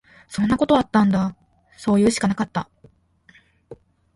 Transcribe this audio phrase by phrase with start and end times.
[0.27, 1.35] そんなことあったんだ。
[1.77, 2.67] そういうしかなかった。